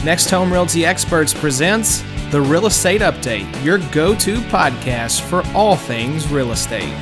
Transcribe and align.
NextHome 0.00 0.50
Realty 0.50 0.86
Experts 0.86 1.34
presents 1.34 2.02
The 2.30 2.40
Real 2.40 2.64
Estate 2.64 3.02
Update, 3.02 3.62
your 3.62 3.76
go 3.92 4.14
to 4.14 4.38
podcast 4.44 5.20
for 5.20 5.42
all 5.54 5.76
things 5.76 6.26
real 6.28 6.52
estate. 6.52 6.96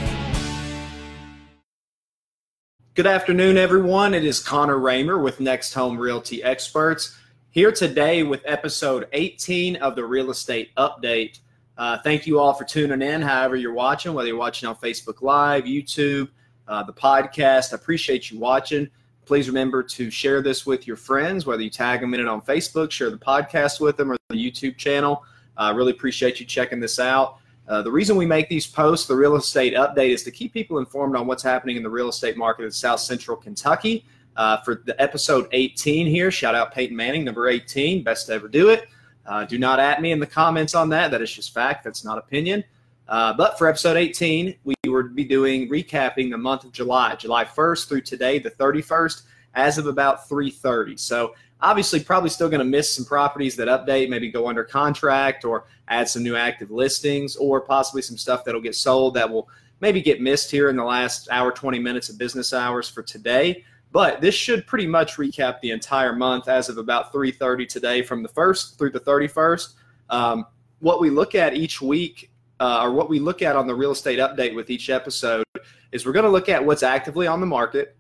Good 2.95 3.07
afternoon, 3.07 3.57
everyone. 3.57 4.15
It 4.15 4.25
is 4.25 4.41
Connor 4.41 4.81
Raymer 4.81 5.21
with 5.21 5.39
NextHome 5.39 5.97
Realty 5.97 6.43
Experts 6.43 7.17
here 7.51 7.71
today 7.71 8.25
with 8.25 8.43
episode 8.45 9.07
18 9.13 9.77
of 9.77 9.95
the 9.95 10.05
Real 10.05 10.33
Estate 10.33 10.75
Update. 10.77 11.39
Uh, 11.77 11.99
thank 12.03 12.27
you 12.27 12.41
all 12.41 12.53
for 12.53 12.65
tuning 12.65 13.01
in, 13.01 13.23
however, 13.23 13.55
you're 13.55 13.75
watching, 13.75 14.13
whether 14.13 14.27
you're 14.27 14.37
watching 14.37 14.69
on 14.69 14.75
Facebook 14.75 15.23
Live, 15.23 15.63
YouTube, 15.63 16.31
uh, 16.67 16.83
the 16.83 16.93
podcast. 16.93 17.73
I 17.73 17.77
appreciate 17.77 18.33
you 18.33 18.41
watching. 18.41 18.89
Please 19.29 19.47
remember 19.47 19.83
to 19.83 20.11
share 20.11 20.41
this 20.41 20.65
with 20.65 20.87
your 20.87 20.97
friends, 20.97 21.45
whether 21.45 21.61
you 21.61 21.69
tag 21.69 22.01
them 22.01 22.15
in 22.15 22.21
it 22.21 22.27
on 22.27 22.41
Facebook, 22.41 22.91
share 22.91 23.11
the 23.11 23.19
podcast 23.19 23.79
with 23.79 23.99
them, 23.99 24.11
or 24.11 24.17
the 24.31 24.35
YouTube 24.35 24.79
channel. 24.79 25.23
I 25.59 25.69
uh, 25.69 25.75
really 25.75 25.93
appreciate 25.93 26.41
you 26.41 26.47
checking 26.47 26.81
this 26.81 26.99
out. 26.99 27.37
Uh, 27.69 27.83
the 27.83 27.93
reason 27.93 28.17
we 28.17 28.25
make 28.25 28.49
these 28.49 28.67
posts, 28.67 29.07
the 29.07 29.15
real 29.15 29.37
estate 29.37 29.75
update, 29.75 30.15
is 30.15 30.23
to 30.23 30.31
keep 30.31 30.55
people 30.55 30.79
informed 30.79 31.15
on 31.15 31.27
what's 31.27 31.43
happening 31.43 31.77
in 31.77 31.83
the 31.83 31.91
real 31.91 32.09
estate 32.09 32.39
market 32.39 32.65
in 32.65 32.71
South 32.71 33.01
Central 33.01 33.37
Kentucky. 33.37 34.07
Uh, 34.35 34.57
for 34.63 34.83
the 34.87 34.99
episode 34.99 35.47
18 35.53 36.07
here, 36.07 36.31
shout 36.31 36.55
out 36.55 36.73
Peyton 36.73 36.97
Manning, 36.97 37.23
number 37.23 37.49
18, 37.49 38.03
best 38.03 38.29
to 38.29 38.33
ever 38.33 38.49
do 38.49 38.71
it. 38.71 38.89
Uh, 39.27 39.45
do 39.45 39.59
not 39.59 39.79
at 39.79 40.01
me 40.01 40.11
in 40.11 40.21
the 40.21 40.27
comments 40.27 40.75
on 40.75 40.89
that. 40.89 41.11
That 41.11 41.21
is 41.21 41.31
just 41.31 41.53
fact. 41.53 41.85
That's 41.85 42.03
not 42.03 42.17
opinion. 42.17 42.65
Uh, 43.09 43.33
but 43.33 43.57
for 43.57 43.69
episode 43.69 43.97
18, 43.97 44.55
we 44.65 44.75
will 44.87 45.09
be 45.09 45.25
doing 45.25 45.69
recapping 45.69 46.31
the 46.31 46.37
month 46.37 46.65
of 46.65 46.73
July, 46.73 47.15
July 47.15 47.45
1st 47.45 47.89
through 47.89 48.03
today, 48.03 48.39
the 48.39 48.51
31st, 48.51 49.23
as 49.55 49.79
of 49.79 49.87
about 49.87 50.29
3:30. 50.29 50.99
So 50.99 51.35
obviously, 51.61 52.01
probably 52.01 52.29
still 52.29 52.51
going 52.51 52.61
to 52.61 52.67
miss 52.67 52.95
some 52.95 53.07
properties 53.07 53.57
that 53.57 53.69
update, 53.69 54.11
maybe 54.11 54.31
go 54.31 54.47
under 54.47 54.63
contract 54.63 55.45
or 55.45 55.65
add 55.89 56.09
some 56.09 56.23
new 56.23 56.37
active 56.37 56.71
listings, 56.71 57.35
or 57.37 57.63
possibly 57.63 58.03
some 58.03 58.19
stuff 58.19 58.45
that'll 58.45 58.61
get 58.61 58.75
sold 58.75 59.15
that 59.15 59.29
will 59.29 59.49
maybe 59.81 60.03
get 60.03 60.21
missed 60.21 60.51
here 60.51 60.69
in 60.69 60.77
the 60.77 60.85
last 60.85 61.29
hour, 61.31 61.51
20 61.51 61.79
minutes 61.79 62.11
of 62.11 62.19
business 62.19 62.53
hours 62.53 62.89
for 62.89 63.03
today. 63.03 63.65
But 63.91 64.21
this 64.21 64.35
should 64.35 64.67
pretty 64.67 64.87
much 64.87 65.17
recap 65.17 65.61
the 65.61 65.71
entire 65.71 66.15
month 66.15 66.47
as 66.47 66.69
of 66.69 66.77
about 66.77 67.11
3:30 67.11 67.67
today, 67.67 68.03
from 68.03 68.23
the 68.23 68.29
first 68.29 68.77
through 68.77 68.91
the 68.91 69.01
31st. 69.01 69.75
Um, 70.11 70.45
what 70.81 71.01
we 71.01 71.09
look 71.09 71.35
at 71.35 71.55
each 71.55 71.81
week 71.81 72.31
uh, 72.61 72.81
or 72.83 72.93
what 72.93 73.09
we 73.09 73.19
look 73.19 73.43
at 73.43 73.57
on 73.57 73.67
the 73.67 73.75
real 73.75 73.93
estate 73.93 74.19
update 74.19 74.55
with 74.55 74.71
each 74.71 74.91
episode 74.91 75.45
is 75.93 76.05
we're 76.05 76.13
going 76.13 76.25
to 76.25 76.31
look 76.31 76.49
at 76.49 76.65
what's 76.65 76.83
actively 76.83 77.27
on 77.27 77.41
the 77.41 77.47
market 77.47 77.97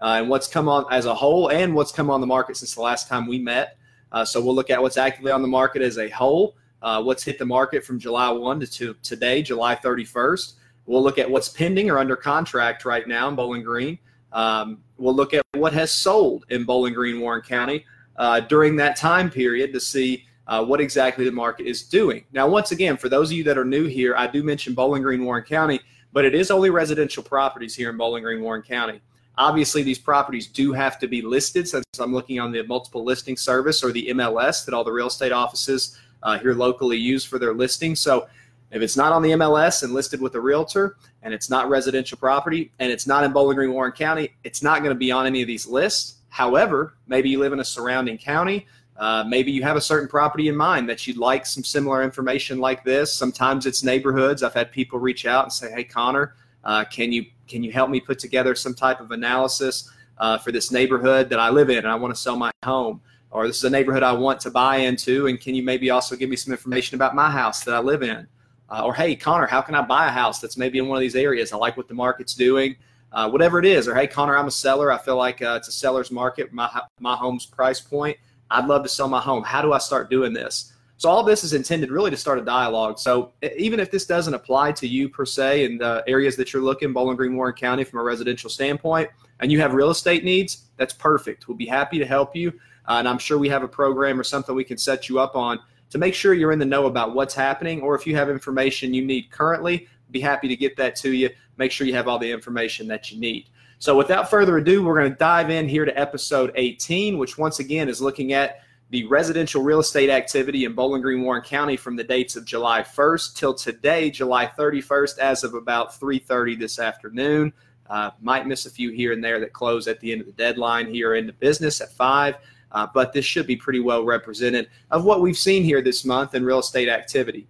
uh, 0.00 0.16
and 0.18 0.28
what's 0.28 0.46
come 0.46 0.68
on 0.68 0.84
as 0.90 1.06
a 1.06 1.14
whole 1.14 1.50
and 1.50 1.74
what's 1.74 1.92
come 1.92 2.10
on 2.10 2.20
the 2.20 2.26
market 2.26 2.56
since 2.56 2.74
the 2.74 2.80
last 2.80 3.08
time 3.08 3.26
we 3.26 3.38
met. 3.38 3.76
Uh, 4.10 4.24
so 4.24 4.40
we'll 4.40 4.54
look 4.54 4.70
at 4.70 4.80
what's 4.80 4.96
actively 4.96 5.32
on 5.32 5.42
the 5.42 5.48
market 5.48 5.80
as 5.80 5.98
a 5.98 6.08
whole, 6.10 6.56
uh, 6.82 7.02
what's 7.02 7.22
hit 7.22 7.38
the 7.38 7.46
market 7.46 7.84
from 7.84 7.98
July 7.98 8.30
1 8.30 8.60
to, 8.60 8.66
to 8.66 8.94
today, 9.02 9.42
July 9.42 9.74
31st. 9.74 10.54
We'll 10.86 11.02
look 11.02 11.18
at 11.18 11.30
what's 11.30 11.48
pending 11.48 11.90
or 11.90 11.98
under 11.98 12.16
contract 12.16 12.84
right 12.84 13.06
now 13.06 13.28
in 13.28 13.36
Bowling 13.36 13.62
Green. 13.62 13.98
Um, 14.32 14.82
we'll 14.98 15.14
look 15.14 15.32
at 15.32 15.42
what 15.54 15.72
has 15.72 15.90
sold 15.90 16.44
in 16.50 16.64
Bowling 16.64 16.94
Green, 16.94 17.20
Warren 17.20 17.42
County 17.42 17.84
uh, 18.16 18.40
during 18.40 18.76
that 18.76 18.96
time 18.96 19.30
period 19.30 19.72
to 19.72 19.80
see 19.80 20.26
uh, 20.46 20.64
what 20.64 20.80
exactly 20.80 21.24
the 21.24 21.32
market 21.32 21.66
is 21.66 21.82
doing. 21.82 22.24
Now, 22.32 22.48
once 22.48 22.72
again, 22.72 22.96
for 22.96 23.08
those 23.08 23.30
of 23.30 23.36
you 23.36 23.44
that 23.44 23.58
are 23.58 23.64
new 23.64 23.86
here, 23.86 24.14
I 24.16 24.26
do 24.26 24.42
mention 24.42 24.74
Bowling 24.74 25.02
Green, 25.02 25.24
Warren 25.24 25.44
County, 25.44 25.80
but 26.12 26.24
it 26.24 26.34
is 26.34 26.50
only 26.50 26.70
residential 26.70 27.22
properties 27.22 27.74
here 27.74 27.90
in 27.90 27.96
Bowling 27.96 28.22
Green, 28.22 28.42
Warren 28.42 28.62
County. 28.62 29.00
Obviously, 29.38 29.82
these 29.82 29.98
properties 29.98 30.46
do 30.46 30.72
have 30.72 30.98
to 30.98 31.08
be 31.08 31.22
listed 31.22 31.66
since 31.66 31.84
I'm 31.98 32.12
looking 32.12 32.38
on 32.38 32.52
the 32.52 32.62
multiple 32.64 33.02
listing 33.02 33.36
service 33.36 33.82
or 33.82 33.92
the 33.92 34.08
MLS 34.08 34.64
that 34.64 34.74
all 34.74 34.84
the 34.84 34.92
real 34.92 35.06
estate 35.06 35.32
offices 35.32 35.98
uh, 36.22 36.38
here 36.38 36.54
locally 36.54 36.98
use 36.98 37.24
for 37.24 37.38
their 37.38 37.54
listings. 37.54 38.00
So 38.00 38.28
if 38.70 38.82
it's 38.82 38.96
not 38.96 39.12
on 39.12 39.22
the 39.22 39.30
MLS 39.30 39.82
and 39.82 39.94
listed 39.94 40.20
with 40.20 40.34
a 40.34 40.40
realtor 40.40 40.96
and 41.22 41.32
it's 41.32 41.48
not 41.48 41.70
residential 41.70 42.18
property 42.18 42.72
and 42.78 42.92
it's 42.92 43.06
not 43.06 43.24
in 43.24 43.32
Bowling 43.32 43.56
Green, 43.56 43.72
Warren 43.72 43.92
County, 43.92 44.34
it's 44.44 44.62
not 44.62 44.80
going 44.80 44.94
to 44.94 44.98
be 44.98 45.10
on 45.10 45.26
any 45.26 45.40
of 45.40 45.46
these 45.46 45.66
lists. 45.66 46.16
However, 46.28 46.94
maybe 47.06 47.28
you 47.30 47.38
live 47.38 47.52
in 47.52 47.60
a 47.60 47.64
surrounding 47.64 48.18
county 48.18 48.66
uh, 48.96 49.24
maybe 49.26 49.50
you 49.50 49.62
have 49.62 49.76
a 49.76 49.80
certain 49.80 50.08
property 50.08 50.48
in 50.48 50.56
mind 50.56 50.88
that 50.88 51.06
you'd 51.06 51.16
like 51.16 51.46
some 51.46 51.64
similar 51.64 52.02
information 52.02 52.58
like 52.58 52.84
this. 52.84 53.12
Sometimes 53.12 53.66
it's 53.66 53.82
neighborhoods. 53.82 54.42
I've 54.42 54.54
had 54.54 54.70
people 54.70 54.98
reach 54.98 55.26
out 55.26 55.44
and 55.44 55.52
say, 55.52 55.70
"Hey, 55.72 55.84
Connor, 55.84 56.34
uh, 56.64 56.84
can 56.84 57.10
you 57.10 57.26
can 57.48 57.62
you 57.62 57.72
help 57.72 57.90
me 57.90 58.00
put 58.00 58.18
together 58.18 58.54
some 58.54 58.74
type 58.74 59.00
of 59.00 59.10
analysis 59.10 59.90
uh, 60.18 60.38
for 60.38 60.52
this 60.52 60.70
neighborhood 60.70 61.28
that 61.30 61.40
I 61.40 61.48
live 61.50 61.70
in 61.70 61.78
and 61.78 61.88
I 61.88 61.94
want 61.94 62.14
to 62.14 62.20
sell 62.20 62.36
my 62.36 62.50
home?" 62.64 63.00
Or 63.30 63.46
this 63.46 63.56
is 63.56 63.64
a 63.64 63.70
neighborhood 63.70 64.02
I 64.02 64.12
want 64.12 64.40
to 64.40 64.50
buy 64.50 64.76
into, 64.76 65.26
and 65.26 65.40
can 65.40 65.54
you 65.54 65.62
maybe 65.62 65.88
also 65.88 66.14
give 66.14 66.28
me 66.28 66.36
some 66.36 66.52
information 66.52 66.96
about 66.96 67.14
my 67.14 67.30
house 67.30 67.64
that 67.64 67.74
I 67.74 67.78
live 67.78 68.02
in? 68.02 68.28
Uh, 68.68 68.84
or 68.84 68.94
hey, 68.94 69.16
Connor, 69.16 69.46
how 69.46 69.62
can 69.62 69.74
I 69.74 69.80
buy 69.80 70.06
a 70.06 70.10
house 70.10 70.38
that's 70.38 70.58
maybe 70.58 70.78
in 70.78 70.86
one 70.86 70.96
of 70.96 71.00
these 71.00 71.16
areas? 71.16 71.52
I 71.52 71.56
like 71.56 71.78
what 71.78 71.88
the 71.88 71.94
market's 71.94 72.34
doing. 72.34 72.76
Uh, 73.10 73.28
whatever 73.28 73.58
it 73.58 73.66
is, 73.66 73.88
or 73.88 73.94
hey, 73.94 74.06
Connor, 74.06 74.36
I'm 74.36 74.46
a 74.46 74.50
seller. 74.50 74.90
I 74.92 74.96
feel 74.98 75.16
like 75.16 75.42
uh, 75.42 75.56
it's 75.58 75.68
a 75.68 75.72
seller's 75.72 76.10
market. 76.10 76.52
My 76.52 76.70
my 77.00 77.16
home's 77.16 77.46
price 77.46 77.80
point 77.80 78.16
I'd 78.52 78.66
love 78.66 78.82
to 78.82 78.88
sell 78.88 79.08
my 79.08 79.20
home. 79.20 79.42
How 79.42 79.62
do 79.62 79.72
I 79.72 79.78
start 79.78 80.10
doing 80.10 80.32
this? 80.32 80.72
So 80.98 81.08
all 81.08 81.24
this 81.24 81.42
is 81.42 81.52
intended 81.52 81.90
really 81.90 82.10
to 82.10 82.16
start 82.16 82.38
a 82.38 82.44
dialogue. 82.44 82.98
So 82.98 83.32
even 83.56 83.80
if 83.80 83.90
this 83.90 84.06
doesn't 84.06 84.34
apply 84.34 84.70
to 84.72 84.86
you 84.86 85.08
per 85.08 85.24
se 85.24 85.64
in 85.64 85.78
the 85.78 86.04
areas 86.06 86.36
that 86.36 86.52
you're 86.52 86.62
looking, 86.62 86.92
Bowling 86.92 87.16
Green, 87.16 87.34
Warren 87.34 87.54
County, 87.54 87.82
from 87.82 87.98
a 87.98 88.02
residential 88.04 88.48
standpoint, 88.48 89.10
and 89.40 89.50
you 89.50 89.60
have 89.60 89.74
real 89.74 89.90
estate 89.90 90.22
needs, 90.22 90.66
that's 90.76 90.92
perfect. 90.92 91.48
We'll 91.48 91.56
be 91.56 91.66
happy 91.66 91.98
to 91.98 92.06
help 92.06 92.36
you. 92.36 92.50
Uh, 92.86 92.98
and 92.98 93.08
I'm 93.08 93.18
sure 93.18 93.36
we 93.36 93.48
have 93.48 93.64
a 93.64 93.68
program 93.68 94.20
or 94.20 94.22
something 94.22 94.54
we 94.54 94.62
can 94.62 94.78
set 94.78 95.08
you 95.08 95.18
up 95.18 95.34
on 95.34 95.58
to 95.90 95.98
make 95.98 96.14
sure 96.14 96.34
you're 96.34 96.52
in 96.52 96.58
the 96.58 96.64
know 96.64 96.86
about 96.86 97.14
what's 97.14 97.34
happening. 97.34 97.80
Or 97.80 97.96
if 97.96 98.06
you 98.06 98.14
have 98.14 98.30
information 98.30 98.94
you 98.94 99.04
need 99.04 99.30
currently, 99.30 99.88
be 100.12 100.20
happy 100.20 100.46
to 100.46 100.56
get 100.56 100.76
that 100.76 100.94
to 100.96 101.12
you. 101.12 101.30
Make 101.56 101.72
sure 101.72 101.86
you 101.86 101.94
have 101.94 102.06
all 102.06 102.18
the 102.18 102.30
information 102.30 102.86
that 102.88 103.10
you 103.10 103.18
need. 103.18 103.48
So, 103.82 103.96
without 103.96 104.30
further 104.30 104.58
ado, 104.58 104.84
we're 104.84 104.96
going 104.96 105.10
to 105.10 105.18
dive 105.18 105.50
in 105.50 105.68
here 105.68 105.84
to 105.84 106.00
episode 106.00 106.52
18, 106.54 107.18
which 107.18 107.36
once 107.36 107.58
again 107.58 107.88
is 107.88 108.00
looking 108.00 108.32
at 108.32 108.60
the 108.90 109.04
residential 109.08 109.60
real 109.60 109.80
estate 109.80 110.08
activity 110.08 110.66
in 110.66 110.72
Bowling 110.72 111.02
Green, 111.02 111.24
Warren 111.24 111.42
County 111.42 111.76
from 111.76 111.96
the 111.96 112.04
dates 112.04 112.36
of 112.36 112.44
July 112.44 112.82
1st 112.82 113.34
till 113.34 113.54
today, 113.54 114.08
July 114.08 114.46
31st, 114.56 115.18
as 115.18 115.42
of 115.42 115.54
about 115.54 115.98
3:30 115.98 116.54
this 116.54 116.78
afternoon. 116.78 117.52
Uh, 117.90 118.12
might 118.20 118.46
miss 118.46 118.66
a 118.66 118.70
few 118.70 118.92
here 118.92 119.10
and 119.10 119.24
there 119.24 119.40
that 119.40 119.52
close 119.52 119.88
at 119.88 119.98
the 119.98 120.12
end 120.12 120.20
of 120.20 120.28
the 120.28 120.32
deadline 120.34 120.86
here 120.86 121.16
into 121.16 121.32
business 121.32 121.80
at 121.80 121.90
five. 121.90 122.36
Uh, 122.70 122.86
but 122.94 123.12
this 123.12 123.24
should 123.24 123.48
be 123.48 123.56
pretty 123.56 123.80
well 123.80 124.04
represented 124.04 124.68
of 124.92 125.04
what 125.04 125.20
we've 125.20 125.36
seen 125.36 125.64
here 125.64 125.82
this 125.82 126.04
month 126.04 126.36
in 126.36 126.44
real 126.44 126.60
estate 126.60 126.88
activity. 126.88 127.48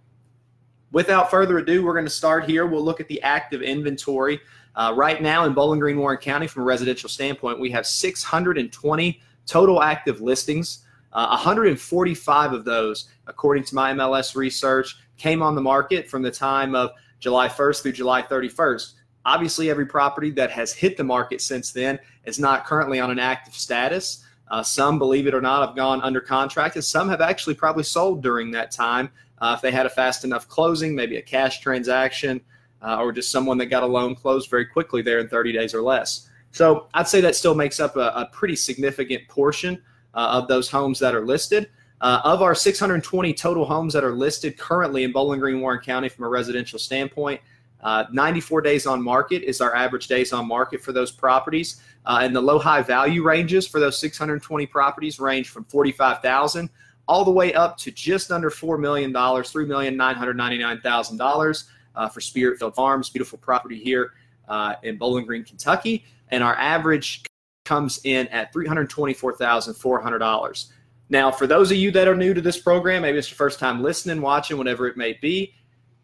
Without 0.91 1.29
further 1.29 1.59
ado, 1.59 1.85
we're 1.85 1.93
going 1.93 2.05
to 2.05 2.09
start 2.09 2.49
here. 2.49 2.65
We'll 2.65 2.83
look 2.83 2.99
at 2.99 3.07
the 3.07 3.21
active 3.21 3.61
inventory 3.61 4.39
uh, 4.75 4.93
right 4.95 5.21
now 5.21 5.45
in 5.45 5.53
Bowling 5.53 5.79
Green, 5.79 5.97
Warren 5.97 6.17
County, 6.17 6.47
from 6.47 6.63
a 6.63 6.65
residential 6.65 7.09
standpoint, 7.09 7.59
we 7.59 7.69
have 7.71 7.85
620 7.85 9.21
total 9.45 9.81
active 9.81 10.21
listings. 10.21 10.79
Uh, 11.11 11.27
145 11.27 12.53
of 12.53 12.65
those, 12.65 13.09
according 13.27 13.63
to 13.65 13.75
my 13.75 13.93
MLS 13.93 14.35
research, 14.35 14.97
came 15.17 15.43
on 15.43 15.53
the 15.53 15.61
market 15.61 16.09
from 16.09 16.23
the 16.23 16.31
time 16.31 16.73
of 16.73 16.91
July 17.19 17.47
1st 17.47 17.83
through 17.83 17.91
July 17.91 18.23
31st. 18.23 18.93
Obviously, 19.25 19.69
every 19.69 19.85
property 19.85 20.31
that 20.31 20.51
has 20.51 20.73
hit 20.73 20.97
the 20.97 21.03
market 21.03 21.39
since 21.39 21.71
then 21.71 21.99
is 22.25 22.39
not 22.39 22.65
currently 22.65 22.99
on 22.99 23.11
an 23.11 23.19
active 23.19 23.53
status. 23.53 24.25
Uh, 24.49 24.61
some, 24.61 24.99
believe 24.99 25.27
it 25.27 25.33
or 25.33 25.41
not, 25.41 25.65
have 25.65 25.75
gone 25.75 26.01
under 26.01 26.19
contract, 26.19 26.75
and 26.75 26.83
some 26.83 27.07
have 27.07 27.21
actually 27.21 27.53
probably 27.53 27.83
sold 27.83 28.21
during 28.21 28.51
that 28.51 28.71
time 28.71 29.09
uh, 29.39 29.53
if 29.55 29.61
they 29.61 29.71
had 29.71 29.85
a 29.85 29.89
fast 29.89 30.23
enough 30.23 30.47
closing, 30.47 30.95
maybe 30.95 31.17
a 31.17 31.21
cash 31.21 31.59
transaction, 31.59 32.41
uh, 32.83 32.97
or 32.99 33.11
just 33.11 33.31
someone 33.31 33.57
that 33.57 33.67
got 33.67 33.83
a 33.83 33.87
loan 33.87 34.13
closed 34.13 34.49
very 34.49 34.65
quickly 34.65 35.01
there 35.01 35.19
in 35.19 35.27
30 35.27 35.53
days 35.53 35.73
or 35.73 35.81
less. 35.81 36.29
So 36.51 36.87
I'd 36.93 37.07
say 37.07 37.21
that 37.21 37.35
still 37.35 37.55
makes 37.55 37.79
up 37.79 37.95
a, 37.95 38.11
a 38.15 38.29
pretty 38.31 38.55
significant 38.55 39.27
portion 39.27 39.81
uh, 40.13 40.39
of 40.41 40.47
those 40.47 40.69
homes 40.69 40.99
that 40.99 41.15
are 41.15 41.25
listed. 41.25 41.69
Uh, 42.01 42.19
of 42.25 42.41
our 42.41 42.53
620 42.53 43.33
total 43.33 43.65
homes 43.65 43.93
that 43.93 44.03
are 44.03 44.11
listed 44.11 44.57
currently 44.57 45.05
in 45.05 45.13
Bowling 45.13 45.39
Green, 45.39 45.61
Warren 45.61 45.79
County 45.79 46.09
from 46.09 46.25
a 46.25 46.29
residential 46.29 46.77
standpoint, 46.77 47.39
uh, 47.81 48.03
94 48.11 48.61
days 48.61 48.85
on 48.85 49.01
market 49.01 49.41
is 49.43 49.61
our 49.61 49.73
average 49.75 50.07
days 50.07 50.33
on 50.33 50.47
market 50.47 50.81
for 50.81 50.91
those 50.91 51.11
properties. 51.11 51.81
Uh, 52.05 52.19
and 52.21 52.35
the 52.35 52.41
low 52.41 52.59
high 52.59 52.81
value 52.81 53.23
ranges 53.23 53.65
for 53.67 53.79
those 53.79 53.97
620 53.97 54.65
properties 54.67 55.19
range 55.19 55.49
from 55.49 55.63
45,000 55.65 56.69
all 57.07 57.25
the 57.25 57.31
way 57.31 57.53
up 57.53 57.77
to 57.77 57.91
just 57.91 58.31
under 58.31 58.49
$4 58.49 58.79
million, 58.79 59.13
$3,999,000 59.13 61.63
uh, 61.95 62.09
for 62.09 62.19
Spiritfield 62.19 62.75
Farms, 62.75 63.09
beautiful 63.09 63.39
property 63.39 63.79
here 63.79 64.11
uh, 64.47 64.75
in 64.83 64.97
Bowling 64.97 65.25
Green, 65.25 65.43
Kentucky. 65.43 66.05
And 66.29 66.43
our 66.43 66.55
average 66.55 67.23
comes 67.65 67.99
in 68.03 68.27
at 68.27 68.53
$324,400. 68.53 70.65
Now, 71.09 71.31
for 71.31 71.47
those 71.47 71.71
of 71.71 71.77
you 71.77 71.91
that 71.91 72.07
are 72.07 72.15
new 72.15 72.33
to 72.33 72.41
this 72.41 72.59
program, 72.59 73.03
maybe 73.03 73.17
it's 73.17 73.29
your 73.29 73.37
first 73.37 73.59
time 73.59 73.83
listening, 73.83 74.21
watching, 74.21 74.57
whatever 74.57 74.87
it 74.87 74.97
may 74.97 75.17
be, 75.21 75.53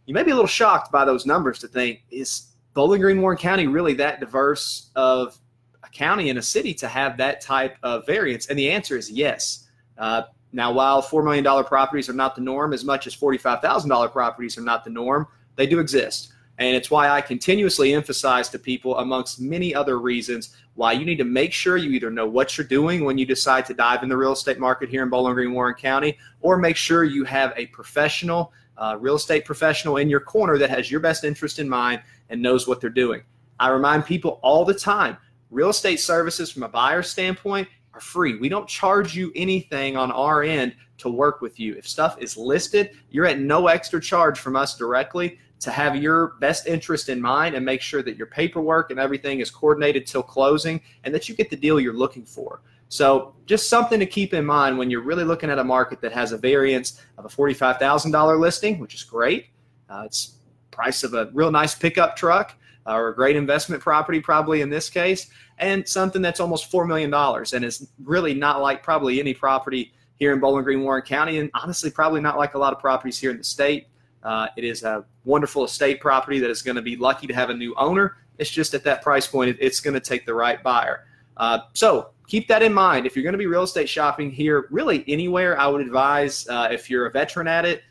you 0.06 0.13
may 0.13 0.24
be 0.24 0.31
a 0.31 0.36
little 0.36 0.47
shocked 0.47 0.91
by 0.91 1.06
those 1.06 1.25
numbers 1.25 1.59
to 1.59 1.68
think, 1.68 2.03
is 2.12 2.51
Bowling 2.74 3.01
Green, 3.01 3.21
Warren 3.21 3.38
County 3.38 3.68
really 3.68 3.94
that 3.95 4.19
diverse 4.19 4.91
of 4.95 5.38
a 5.83 5.89
county 5.89 6.30
and 6.30 6.39
a 6.39 6.41
city 6.41 6.74
to 6.75 6.88
have 6.88 7.18
that 7.18 7.41
type 7.41 7.77
of 7.83 8.06
variance? 8.06 8.47
And 8.47 8.57
the 8.57 8.71
answer 8.71 8.97
is 8.97 9.09
yes. 9.09 9.68
Uh, 9.97 10.24
Now, 10.51 10.71
while 10.71 11.01
$4 11.01 11.24
million 11.24 11.44
properties 11.65 12.09
are 12.09 12.13
not 12.13 12.36
the 12.36 12.41
norm, 12.41 12.74
as 12.74 12.83
much 12.83 13.06
as 13.06 13.15
$45,000 13.15 14.12
properties 14.12 14.57
are 14.57 14.62
not 14.62 14.83
the 14.83 14.89
norm, 14.89 15.27
they 15.60 15.68
do 15.68 15.80
exist. 15.80 16.32
And 16.58 16.74
it's 16.74 16.90
why 16.90 17.10
I 17.10 17.20
continuously 17.20 17.94
emphasize 17.94 18.48
to 18.50 18.60
people, 18.60 18.98
amongst 18.98 19.42
many 19.42 19.76
other 19.76 20.00
reasons, 20.00 20.56
why 20.76 20.94
you 20.94 21.06
need 21.06 21.18
to 21.18 21.26
make 21.26 21.52
sure 21.52 21.76
you 21.76 21.90
either 21.92 22.10
know 22.10 22.28
what 22.28 22.58
you're 22.58 22.66
doing 22.66 23.04
when 23.04 23.18
you 23.18 23.26
decide 23.26 23.66
to 23.66 23.74
dive 23.74 24.02
in 24.02 24.08
the 24.08 24.16
real 24.16 24.32
estate 24.32 24.58
market 24.58 24.88
here 24.88 25.04
in 25.04 25.10
Bowling 25.10 25.34
Green, 25.34 25.54
Warren 25.54 25.76
County, 25.76 26.18
or 26.40 26.58
make 26.58 26.78
sure 26.78 27.04
you 27.04 27.26
have 27.26 27.54
a 27.58 27.66
professional, 27.68 28.54
uh, 28.78 28.96
real 29.00 29.16
estate 29.16 29.44
professional 29.44 29.98
in 29.98 30.10
your 30.10 30.22
corner 30.22 30.58
that 30.58 30.70
has 30.70 30.90
your 30.90 31.02
best 31.02 31.26
interest 31.26 31.60
in 31.60 31.68
mind 31.68 32.02
and 32.30 32.42
knows 32.42 32.66
what 32.66 32.80
they're 32.80 32.90
doing. 32.90 33.22
I 33.60 33.70
remind 33.70 34.06
people 34.06 34.40
all 34.42 34.64
the 34.64 34.74
time 34.74 35.18
real 35.50 35.70
estate 35.70 36.00
services 36.00 36.52
from 36.52 36.64
a 36.64 36.70
buyer 36.70 37.02
standpoint 37.02 37.68
are 37.94 38.00
free. 38.00 38.38
We 38.38 38.48
don't 38.48 38.68
charge 38.68 39.16
you 39.16 39.32
anything 39.36 39.98
on 39.98 40.12
our 40.12 40.44
end 40.44 40.76
to 41.00 41.10
work 41.10 41.42
with 41.42 41.60
you. 41.60 41.76
If 41.76 41.88
stuff 41.88 42.18
is 42.20 42.38
listed, 42.38 42.92
you're 43.10 43.26
at 43.26 43.40
no 43.40 43.68
extra 43.68 44.00
charge 44.00 44.40
from 44.40 44.56
us 44.56 44.78
directly 44.78 45.40
to 45.60 45.72
have 45.72 45.96
your 45.96 46.36
best 46.40 46.68
interest 46.68 47.10
in 47.10 47.22
mind 47.22 47.56
and 47.56 47.66
make 47.66 47.82
sure 47.82 48.02
that 48.02 48.16
your 48.16 48.28
paperwork 48.28 48.92
and 48.92 49.00
everything 49.00 49.40
is 49.40 49.52
coordinated 49.52 50.08
till 50.08 50.24
closing 50.24 50.82
and 51.04 51.14
that 51.14 51.28
you 51.28 51.36
get 51.36 51.50
the 51.50 51.56
deal 51.56 51.80
you're 51.80 51.94
looking 51.94 52.26
for. 52.26 52.62
So, 52.92 53.36
just 53.46 53.70
something 53.70 54.00
to 54.00 54.06
keep 54.06 54.34
in 54.34 54.46
mind 54.46 54.78
when 54.78 54.90
you're 54.90 55.02
really 55.02 55.24
looking 55.24 55.52
at 55.52 55.60
a 55.60 55.64
market 55.64 56.02
that 56.02 56.12
has 56.12 56.32
a 56.32 56.38
variance 56.38 57.02
of 57.20 57.26
a 57.26 57.28
$45,000 57.28 58.40
listing, 58.40 58.80
which 58.80 58.96
is 58.96 59.04
great. 59.04 59.48
Uh, 59.90 60.04
it's 60.06 60.40
price 60.72 61.04
of 61.04 61.14
a 61.14 61.30
real 61.34 61.52
nice 61.52 61.76
pickup 61.76 62.16
truck 62.16 62.56
uh, 62.88 62.94
or 62.94 63.10
a 63.10 63.16
great 63.16 63.36
investment 63.36 63.82
property, 63.82 64.20
probably 64.20 64.62
in 64.62 64.70
this 64.70 64.90
case, 64.90 65.30
and 65.60 65.88
something 65.88 66.22
that's 66.22 66.40
almost 66.40 66.72
$4 66.72 66.88
million 66.88 67.14
and 67.14 67.66
is 67.66 67.90
really 68.04 68.34
not 68.34 68.62
like 68.62 68.82
probably 68.82 69.20
any 69.20 69.34
property 69.34 69.94
here 70.16 70.34
in 70.34 70.40
Bowling 70.40 70.64
Green, 70.64 70.82
Warren 70.82 71.02
County, 71.02 71.40
and 71.40 71.52
honestly, 71.54 71.92
probably 71.92 72.22
not 72.22 72.38
like 72.38 72.54
a 72.54 72.58
lot 72.58 72.74
of 72.74 72.80
properties 72.80 73.20
here 73.20 73.30
in 73.30 73.38
the 73.38 73.44
state. 73.44 73.88
Uh, 74.24 74.48
it 74.57 74.63
is 74.63 74.83
a 74.83 75.06
wonderful 75.25 75.63
estate 75.63 76.00
property 76.00 76.39
that 76.39 76.50
is 76.50 76.62
going 76.62 76.75
to 76.75 76.81
be 76.81 76.95
lucky 76.95 77.27
to 77.27 77.33
have 77.33 77.50
a 77.50 77.54
new 77.54 77.74
owner. 77.75 78.18
It's 78.38 78.50
just 78.50 78.74
at 78.74 78.83
that 78.83 79.01
price 79.01 79.27
point, 79.27 79.57
it's 79.60 79.80
going 79.80 79.94
to 79.94 80.00
take 80.00 80.25
the 80.25 80.33
right 80.33 80.62
buyer. 80.62 81.06
Uh, 81.38 81.60
so 81.74 82.10
keep 82.27 82.48
that 82.48 82.62
in 82.62 82.74
mind. 82.74 83.06
If 83.06 83.16
you're 83.16 83.24
going 83.24 83.33
to 83.33 83.39
be 83.39 83.48
real 83.48 83.63
estate 83.63 83.89
shopping 83.89 84.30
here, 84.30 84.68
really 84.71 85.04
anywhere, 85.07 85.60
I 85.60 85.68
would 85.68 85.81
advise 85.81 86.48
uh, 86.48 86.68
if 86.71 86.89
you're 86.89 87.06
a 87.06 87.12
veteran 87.12 87.48
at 87.48 87.66
it, 87.66 87.83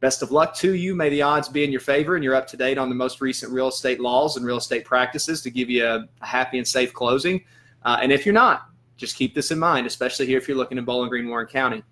best 0.00 0.22
of 0.22 0.30
luck 0.30 0.54
to 0.56 0.74
you. 0.74 0.94
May 0.94 1.08
the 1.08 1.22
odds 1.22 1.48
be 1.48 1.64
in 1.64 1.70
your 1.70 1.80
favor 1.80 2.14
and 2.14 2.24
you're 2.24 2.34
up 2.34 2.46
to 2.48 2.56
date 2.56 2.78
on 2.78 2.88
the 2.88 2.94
most 2.94 3.20
recent 3.20 3.52
real 3.52 3.68
estate 3.68 4.00
laws 4.00 4.36
and 4.36 4.46
real 4.46 4.58
estate 4.58 4.84
practices 4.84 5.42
to 5.42 5.50
give 5.50 5.68
you 5.70 5.86
a, 5.86 6.08
a 6.20 6.26
happy 6.26 6.58
and 6.58 6.66
safe 6.66 6.92
closing. 6.92 7.44
Uh, 7.84 7.98
and 8.02 8.12
if 8.12 8.26
you're 8.26 8.34
not, 8.34 8.68
just 8.96 9.16
keep 9.16 9.34
this 9.34 9.50
in 9.50 9.58
mind, 9.58 9.86
especially 9.86 10.26
here 10.26 10.38
if 10.38 10.48
you're 10.48 10.56
looking 10.56 10.78
in 10.78 10.84
Bowling 10.84 11.10
Green, 11.10 11.28
Warren 11.28 11.46
County. 11.46 11.82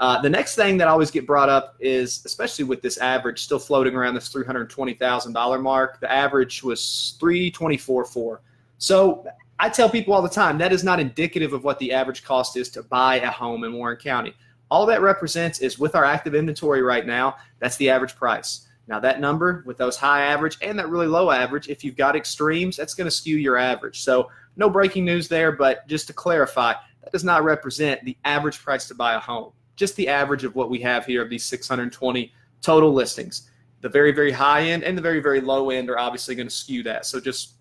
Uh, 0.00 0.20
the 0.20 0.30
next 0.30 0.54
thing 0.54 0.76
that 0.76 0.86
I 0.86 0.90
always 0.92 1.10
get 1.10 1.26
brought 1.26 1.48
up 1.48 1.74
is, 1.80 2.22
especially 2.24 2.64
with 2.64 2.82
this 2.82 2.98
average 2.98 3.42
still 3.42 3.58
floating 3.58 3.96
around 3.96 4.14
this 4.14 4.28
three 4.28 4.44
hundred 4.44 4.70
twenty 4.70 4.94
thousand 4.94 5.32
dollar 5.32 5.58
mark. 5.58 6.00
The 6.00 6.10
average 6.10 6.62
was 6.62 7.16
three 7.18 7.50
twenty 7.50 7.76
four 7.76 8.04
four. 8.04 8.40
So 8.78 9.26
I 9.58 9.68
tell 9.68 9.90
people 9.90 10.14
all 10.14 10.22
the 10.22 10.28
time 10.28 10.56
that 10.58 10.72
is 10.72 10.84
not 10.84 11.00
indicative 11.00 11.52
of 11.52 11.64
what 11.64 11.80
the 11.80 11.92
average 11.92 12.22
cost 12.22 12.56
is 12.56 12.68
to 12.70 12.82
buy 12.84 13.16
a 13.16 13.30
home 13.30 13.64
in 13.64 13.72
Warren 13.72 13.96
County. 13.96 14.34
All 14.70 14.86
that 14.86 15.02
represents 15.02 15.58
is 15.58 15.80
with 15.80 15.96
our 15.96 16.04
active 16.04 16.34
inventory 16.34 16.82
right 16.82 17.04
now, 17.04 17.36
that's 17.58 17.76
the 17.76 17.90
average 17.90 18.14
price. 18.14 18.68
Now 18.86 19.00
that 19.00 19.20
number 19.20 19.64
with 19.66 19.78
those 19.78 19.96
high 19.96 20.22
average 20.22 20.58
and 20.62 20.78
that 20.78 20.88
really 20.88 21.08
low 21.08 21.30
average, 21.32 21.68
if 21.68 21.82
you've 21.82 21.96
got 21.96 22.14
extremes, 22.14 22.76
that's 22.76 22.94
going 22.94 23.06
to 23.06 23.10
skew 23.10 23.36
your 23.36 23.56
average. 23.56 24.00
So 24.00 24.30
no 24.56 24.70
breaking 24.70 25.04
news 25.04 25.26
there, 25.26 25.50
but 25.52 25.88
just 25.88 26.06
to 26.06 26.12
clarify, 26.12 26.74
that 27.02 27.12
does 27.12 27.24
not 27.24 27.42
represent 27.42 28.04
the 28.04 28.16
average 28.24 28.58
price 28.60 28.86
to 28.88 28.94
buy 28.94 29.14
a 29.14 29.18
home 29.18 29.52
just 29.78 29.94
the 29.96 30.08
average 30.08 30.44
of 30.44 30.54
what 30.56 30.68
we 30.68 30.80
have 30.80 31.06
here 31.06 31.22
of 31.22 31.30
these 31.30 31.44
620 31.44 32.32
total 32.60 32.92
listings. 32.92 33.48
The 33.80 33.88
very, 33.88 34.10
very 34.10 34.32
high 34.32 34.62
end 34.64 34.82
and 34.82 34.98
the 34.98 35.02
very, 35.02 35.20
very 35.20 35.40
low 35.40 35.70
end 35.70 35.88
are 35.88 35.98
obviously 35.98 36.34
going 36.34 36.48
to 36.48 36.54
skew 36.54 36.82
that. 36.82 37.06
So 37.06 37.20
just 37.20 37.54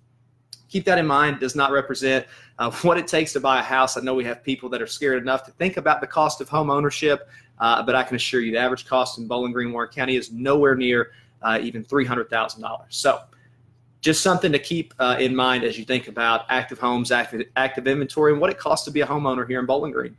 keep 0.67 0.83
that 0.85 0.97
in 0.97 1.05
mind. 1.05 1.37
It 1.37 1.39
does 1.39 1.55
not 1.55 1.71
represent 1.71 2.25
uh, 2.57 2.71
what 2.81 2.97
it 2.97 3.07
takes 3.07 3.33
to 3.33 3.39
buy 3.39 3.59
a 3.59 3.63
house. 3.63 3.97
I 3.97 4.01
know 4.01 4.15
we 4.15 4.25
have 4.25 4.43
people 4.43 4.67
that 4.69 4.81
are 4.81 4.87
scared 4.87 5.21
enough 5.21 5.45
to 5.45 5.51
think 5.51 5.77
about 5.77 6.01
the 6.01 6.07
cost 6.07 6.41
of 6.41 6.49
home 6.49 6.71
ownership, 6.71 7.29
uh, 7.59 7.83
but 7.83 7.93
I 7.93 8.01
can 8.01 8.15
assure 8.15 8.41
you 8.41 8.51
the 8.51 8.57
average 8.57 8.87
cost 8.87 9.19
in 9.19 9.27
Bowling 9.27 9.53
Green, 9.53 9.71
Warren 9.71 9.89
County 9.89 10.15
is 10.15 10.31
nowhere 10.31 10.75
near 10.75 11.11
uh, 11.43 11.59
even 11.61 11.85
$300,000. 11.85 12.85
So 12.89 13.21
just 14.01 14.23
something 14.23 14.51
to 14.51 14.59
keep 14.59 14.93
uh, 14.97 15.17
in 15.19 15.35
mind 15.35 15.63
as 15.63 15.77
you 15.77 15.85
think 15.85 16.07
about 16.07 16.45
active 16.49 16.79
homes, 16.79 17.11
active, 17.11 17.43
active 17.55 17.87
inventory, 17.87 18.31
and 18.31 18.41
what 18.41 18.49
it 18.49 18.57
costs 18.57 18.85
to 18.85 18.91
be 18.91 19.01
a 19.01 19.05
homeowner 19.05 19.47
here 19.47 19.59
in 19.59 19.67
Bowling 19.67 19.91
Green. 19.91 20.15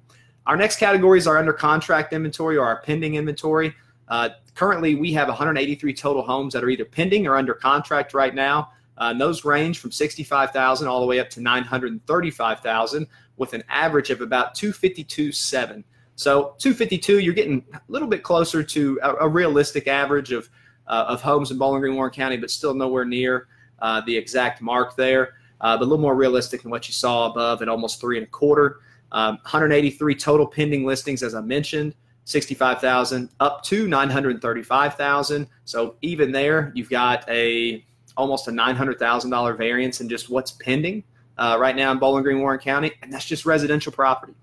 Our 0.49 0.57
next 0.57 0.79
categories 0.79 1.27
are 1.27 1.37
under 1.37 1.53
contract 1.53 2.15
inventory 2.15 2.57
or 2.57 2.65
our 2.65 2.81
pending 2.81 3.17
inventory. 3.17 3.75
Uh, 4.09 4.31
currently, 4.55 4.95
we 4.95 5.13
have 5.13 5.29
183 5.29 5.93
total 5.93 6.23
homes 6.23 6.55
that 6.55 6.65
are 6.65 6.71
either 6.71 6.87
pending 6.87 7.27
or 7.27 7.37
under 7.37 7.53
contract 7.53 8.15
right 8.15 8.35
now. 8.35 8.71
Uh, 8.97 9.11
and 9.11 9.21
those 9.21 9.45
range 9.45 9.79
from 9.79 9.93
65,000 9.93 10.89
all 10.89 11.01
the 11.01 11.07
way 11.07 11.21
up 11.21 11.29
to 11.31 11.43
935,000 11.43 13.07
with 13.37 13.53
an 13.53 13.63
average 13.69 14.09
of 14.09 14.23
about 14.23 14.55
252.7. 14.55 15.85
So 16.17 16.55
252, 16.59 17.19
you're 17.19 17.35
getting 17.35 17.63
a 17.75 17.81
little 17.89 18.09
bit 18.09 18.23
closer 18.23 18.63
to 18.63 18.99
a, 19.03 19.15
a 19.17 19.29
realistic 19.29 19.87
average 19.87 20.33
of, 20.33 20.49
uh, 20.87 21.05
of 21.09 21.21
homes 21.21 21.51
in 21.51 21.59
Bowling 21.59 21.83
Green, 21.83 21.95
Warren 21.95 22.11
County, 22.11 22.39
but 22.39 22.51
still 22.51 22.73
nowhere 22.73 23.05
near 23.05 23.49
uh, 23.81 24.01
the 24.01 24.17
exact 24.17 24.63
mark 24.63 24.97
there. 24.97 25.35
Uh, 25.61 25.77
but 25.77 25.83
a 25.83 25.85
little 25.85 25.99
more 25.99 26.15
realistic 26.15 26.63
than 26.63 26.71
what 26.71 26.89
you 26.89 26.95
saw 26.95 27.31
above 27.31 27.61
at 27.61 27.69
almost 27.69 28.01
three 28.01 28.17
and 28.17 28.27
a 28.27 28.31
quarter. 28.31 28.81
Um, 29.13 29.37
183 29.37 30.15
total 30.15 30.47
pending 30.47 30.85
listings, 30.85 31.23
as 31.23 31.35
I 31.35 31.41
mentioned, 31.41 31.95
65,000 32.25 33.31
up 33.41 33.63
to 33.65 33.89
935,000. 33.89 35.47
So 35.65 35.97
even 36.03 36.31
there, 36.31 36.73
you've 36.75 36.91
got 36.91 37.29
a 37.29 37.85
almost 38.19 38.49
a 38.49 38.51
$900,000 38.51 39.57
variance 39.57 40.01
in 40.01 40.09
just 40.09 40.29
what's 40.29 40.51
pending 40.51 41.05
uh, 41.39 41.57
right 41.59 41.77
now 41.77 41.93
in 41.93 41.99
Bowling 41.99 42.25
Green, 42.25 42.41
Warren 42.41 42.59
County, 42.59 42.93
and 43.01 43.13
that's 43.13 43.25
just 43.25 43.47
residential 43.47 43.93
property. 43.93 44.35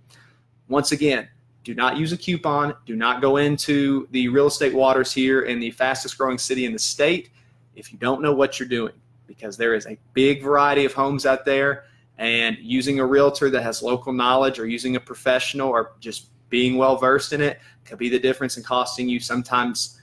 Once 0.67 0.93
again, 0.93 1.27
do 1.63 1.75
not 1.75 1.97
use 1.97 2.11
a 2.11 2.17
coupon. 2.17 2.73
Do 2.85 2.95
not 2.95 3.21
go 3.21 3.37
into 3.37 4.07
the 4.11 4.29
real 4.29 4.47
estate 4.47 4.73
waters 4.73 5.11
here 5.11 5.41
in 5.41 5.59
the 5.59 5.71
fastest 5.71 6.17
growing 6.17 6.37
city 6.37 6.65
in 6.65 6.73
the 6.73 6.79
state 6.79 7.31
if 7.75 7.91
you 7.91 7.99
don't 7.99 8.21
know 8.21 8.33
what 8.33 8.59
you're 8.59 8.69
doing, 8.69 8.93
because 9.27 9.57
there 9.57 9.73
is 9.73 9.85
a 9.85 9.97
big 10.13 10.41
variety 10.41 10.85
of 10.85 10.93
homes 10.93 11.25
out 11.25 11.43
there 11.45 11.83
and 12.17 12.57
using 12.59 12.99
a 12.99 13.05
realtor 13.05 13.49
that 13.49 13.63
has 13.63 13.81
local 13.81 14.13
knowledge 14.13 14.59
or 14.59 14.67
using 14.67 14.95
a 14.95 14.99
professional 14.99 15.69
or 15.69 15.93
just 15.99 16.29
being 16.49 16.77
well 16.77 16.95
versed 16.95 17.33
in 17.33 17.41
it 17.41 17.59
could 17.83 17.97
be 17.97 18.09
the 18.09 18.19
difference 18.19 18.57
in 18.57 18.63
costing 18.63 19.09
you 19.09 19.19
sometimes 19.19 19.99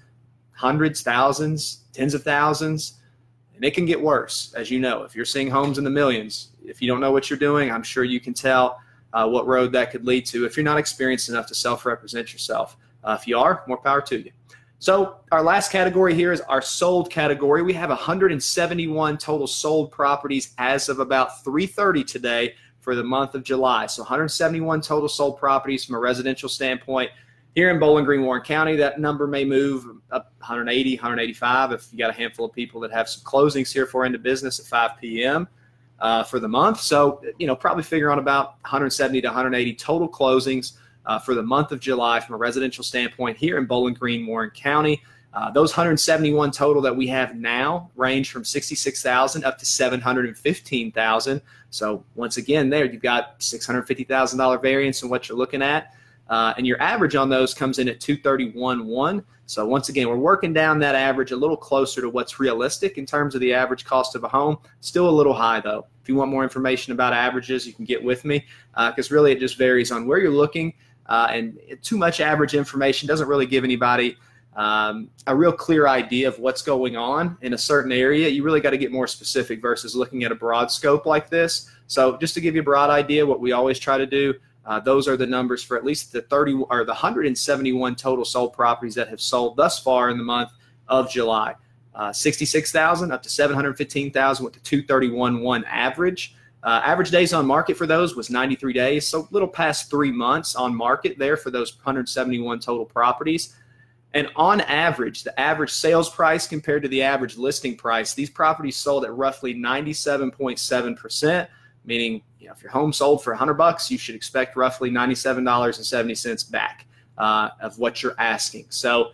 hundreds, 0.52 1.02
thousands, 1.02 1.84
tens 1.92 2.14
of 2.14 2.22
thousands. 2.22 3.00
And 3.54 3.64
it 3.64 3.74
can 3.74 3.84
get 3.84 4.00
worse, 4.00 4.52
as 4.54 4.70
you 4.70 4.80
know. 4.80 5.02
If 5.02 5.14
you're 5.14 5.24
seeing 5.24 5.50
homes 5.50 5.78
in 5.78 5.84
the 5.84 5.90
millions, 5.90 6.50
if 6.64 6.80
you 6.80 6.88
don't 6.88 7.00
know 7.00 7.12
what 7.12 7.28
you're 7.30 7.38
doing, 7.38 7.70
I'm 7.70 7.82
sure 7.82 8.04
you 8.04 8.20
can 8.20 8.34
tell 8.34 8.80
uh, 9.12 9.28
what 9.28 9.46
road 9.46 9.72
that 9.72 9.90
could 9.90 10.06
lead 10.06 10.24
to 10.26 10.46
if 10.46 10.56
you're 10.56 10.64
not 10.64 10.78
experienced 10.78 11.28
enough 11.28 11.46
to 11.48 11.54
self 11.54 11.84
represent 11.84 12.32
yourself. 12.32 12.76
Uh, 13.04 13.16
if 13.20 13.26
you 13.26 13.38
are, 13.38 13.62
more 13.66 13.76
power 13.76 14.00
to 14.00 14.22
you. 14.24 14.30
So 14.82 15.18
our 15.30 15.44
last 15.44 15.70
category 15.70 16.12
here 16.12 16.32
is 16.32 16.40
our 16.40 16.60
sold 16.60 17.08
category. 17.08 17.62
We 17.62 17.72
have 17.74 17.90
171 17.90 19.16
total 19.16 19.46
sold 19.46 19.92
properties 19.92 20.54
as 20.58 20.88
of 20.88 20.98
about 20.98 21.44
3:30 21.44 22.02
today 22.02 22.56
for 22.80 22.96
the 22.96 23.04
month 23.04 23.36
of 23.36 23.44
July. 23.44 23.86
So 23.86 24.02
171 24.02 24.80
total 24.80 25.08
sold 25.08 25.38
properties 25.38 25.84
from 25.84 25.94
a 25.94 26.00
residential 26.00 26.48
standpoint. 26.48 27.12
Here 27.54 27.70
in 27.70 27.78
Bowling 27.78 28.04
Green, 28.04 28.24
Warren 28.24 28.42
County, 28.42 28.74
that 28.74 28.98
number 28.98 29.28
may 29.28 29.44
move 29.44 29.86
up 30.10 30.32
180, 30.38 30.96
185 30.96 31.70
if 31.70 31.86
you 31.92 31.98
got 31.98 32.10
a 32.10 32.14
handful 32.14 32.46
of 32.46 32.52
people 32.52 32.80
that 32.80 32.90
have 32.90 33.08
some 33.08 33.22
closings 33.22 33.72
here 33.72 33.86
for 33.86 34.04
end 34.04 34.16
of 34.16 34.24
business 34.24 34.58
at 34.58 34.66
5 34.66 34.98
p.m. 35.00 35.46
Uh, 36.00 36.24
for 36.24 36.40
the 36.40 36.48
month. 36.48 36.80
So, 36.80 37.22
you 37.38 37.46
know, 37.46 37.54
probably 37.54 37.84
figure 37.84 38.10
on 38.10 38.18
about 38.18 38.56
170 38.62 39.20
to 39.20 39.28
180 39.28 39.74
total 39.76 40.08
closings 40.08 40.72
uh, 41.06 41.18
for 41.18 41.34
the 41.34 41.42
month 41.42 41.72
of 41.72 41.80
July 41.80 42.20
from 42.20 42.34
a 42.34 42.38
residential 42.38 42.84
standpoint 42.84 43.36
here 43.36 43.58
in 43.58 43.66
Bowling 43.66 43.94
Green, 43.94 44.26
Warren 44.26 44.50
County. 44.50 45.02
Uh, 45.34 45.50
those 45.50 45.72
171 45.72 46.50
total 46.50 46.82
that 46.82 46.94
we 46.94 47.06
have 47.06 47.34
now 47.34 47.90
range 47.96 48.30
from 48.30 48.44
66,000 48.44 49.44
up 49.44 49.58
to 49.58 49.64
715,000. 49.64 51.40
So 51.70 52.04
once 52.14 52.36
again, 52.36 52.68
there 52.68 52.84
you've 52.84 53.02
got 53.02 53.40
$650,000 53.40 54.62
variance 54.62 55.02
in 55.02 55.08
what 55.08 55.28
you're 55.28 55.38
looking 55.38 55.62
at. 55.62 55.94
Uh, 56.28 56.52
and 56.56 56.66
your 56.66 56.80
average 56.80 57.16
on 57.16 57.28
those 57.28 57.54
comes 57.54 57.78
in 57.78 57.88
at 57.88 57.98
231.1. 58.00 59.24
So 59.46 59.66
once 59.66 59.88
again, 59.88 60.08
we're 60.08 60.16
working 60.16 60.52
down 60.52 60.78
that 60.78 60.94
average 60.94 61.32
a 61.32 61.36
little 61.36 61.56
closer 61.56 62.00
to 62.00 62.08
what's 62.08 62.38
realistic 62.38 62.96
in 62.96 63.06
terms 63.06 63.34
of 63.34 63.40
the 63.40 63.52
average 63.52 63.84
cost 63.84 64.14
of 64.14 64.24
a 64.24 64.28
home. 64.28 64.58
Still 64.80 65.08
a 65.08 65.10
little 65.10 65.34
high 65.34 65.60
though. 65.60 65.86
If 66.02 66.08
you 66.08 66.14
want 66.14 66.30
more 66.30 66.42
information 66.42 66.92
about 66.92 67.12
averages, 67.12 67.66
you 67.66 67.72
can 67.72 67.84
get 67.84 68.02
with 68.02 68.24
me 68.24 68.44
because 68.74 69.10
uh, 69.10 69.14
really 69.14 69.32
it 69.32 69.40
just 69.40 69.56
varies 69.56 69.92
on 69.92 70.06
where 70.06 70.18
you're 70.18 70.30
looking 70.30 70.74
uh, 71.06 71.28
and 71.30 71.58
too 71.82 71.96
much 71.96 72.20
average 72.20 72.54
information 72.54 73.08
doesn't 73.08 73.28
really 73.28 73.46
give 73.46 73.64
anybody 73.64 74.16
um, 74.56 75.08
a 75.26 75.34
real 75.34 75.52
clear 75.52 75.88
idea 75.88 76.28
of 76.28 76.38
what's 76.38 76.62
going 76.62 76.96
on 76.96 77.38
in 77.40 77.54
a 77.54 77.58
certain 77.58 77.90
area. 77.90 78.28
You 78.28 78.42
really 78.42 78.60
got 78.60 78.70
to 78.70 78.78
get 78.78 78.92
more 78.92 79.06
specific 79.06 79.62
versus 79.62 79.96
looking 79.96 80.24
at 80.24 80.32
a 80.32 80.34
broad 80.34 80.70
scope 80.70 81.06
like 81.06 81.30
this. 81.30 81.70
So, 81.86 82.16
just 82.18 82.34
to 82.34 82.40
give 82.40 82.54
you 82.54 82.60
a 82.60 82.64
broad 82.64 82.90
idea, 82.90 83.24
what 83.24 83.40
we 83.40 83.52
always 83.52 83.78
try 83.78 83.98
to 83.98 84.06
do 84.06 84.34
Uh, 84.64 84.78
those 84.78 85.08
are 85.08 85.16
the 85.16 85.26
numbers 85.26 85.60
for 85.60 85.76
at 85.76 85.84
least 85.84 86.12
the 86.12 86.22
30 86.22 86.64
or 86.70 86.84
the 86.84 86.92
171 86.92 87.96
total 87.96 88.24
sold 88.24 88.52
properties 88.52 88.94
that 88.94 89.08
have 89.08 89.20
sold 89.20 89.56
thus 89.56 89.80
far 89.80 90.08
in 90.08 90.16
the 90.16 90.22
month 90.22 90.50
of 90.86 91.10
July. 91.10 91.56
Uh, 91.94 92.12
66,000 92.12 93.10
up 93.10 93.22
to 93.22 93.28
715,000 93.28 94.44
with 94.44 94.54
the 94.54 94.60
231.1 94.60 95.64
average. 95.66 96.36
Uh, 96.62 96.80
average 96.84 97.10
days 97.10 97.32
on 97.32 97.44
market 97.44 97.76
for 97.76 97.86
those 97.86 98.14
was 98.14 98.30
93 98.30 98.72
days, 98.72 99.06
so 99.06 99.20
a 99.20 99.28
little 99.32 99.48
past 99.48 99.90
three 99.90 100.12
months 100.12 100.54
on 100.54 100.74
market 100.74 101.18
there 101.18 101.36
for 101.36 101.50
those 101.50 101.74
171 101.74 102.60
total 102.60 102.84
properties. 102.84 103.56
And 104.14 104.28
on 104.36 104.60
average, 104.62 105.24
the 105.24 105.38
average 105.40 105.70
sales 105.70 106.08
price 106.08 106.46
compared 106.46 106.82
to 106.82 106.88
the 106.88 107.02
average 107.02 107.36
listing 107.36 107.76
price, 107.76 108.14
these 108.14 108.30
properties 108.30 108.76
sold 108.76 109.04
at 109.04 109.14
roughly 109.14 109.54
97.7%, 109.54 111.48
meaning 111.84 112.22
you 112.38 112.46
know, 112.46 112.52
if 112.52 112.62
your 112.62 112.70
home 112.70 112.92
sold 112.92 113.24
for 113.24 113.32
100 113.32 113.54
bucks, 113.54 113.90
you 113.90 113.98
should 113.98 114.14
expect 114.14 114.54
roughly 114.56 114.90
$97.70 114.90 116.50
back 116.50 116.86
uh, 117.18 117.48
of 117.60 117.78
what 117.78 118.02
you're 118.02 118.14
asking. 118.18 118.66
So 118.68 119.12